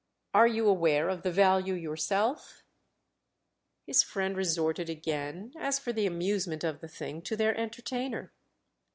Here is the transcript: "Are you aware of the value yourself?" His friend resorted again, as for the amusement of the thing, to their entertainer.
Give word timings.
"Are 0.33 0.47
you 0.47 0.67
aware 0.67 1.09
of 1.09 1.21
the 1.21 1.29
value 1.31 1.75
yourself?" 1.75 2.63
His 3.85 4.01
friend 4.01 4.35
resorted 4.35 4.89
again, 4.89 5.53
as 5.59 5.77
for 5.77 5.93
the 5.93 6.07
amusement 6.07 6.63
of 6.63 6.81
the 6.81 6.87
thing, 6.87 7.21
to 7.21 7.37
their 7.37 7.55
entertainer. 7.55 8.33